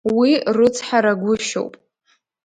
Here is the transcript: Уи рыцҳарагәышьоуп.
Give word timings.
Уи 0.17 0.31
рыцҳарагәышьоуп. 0.55 1.73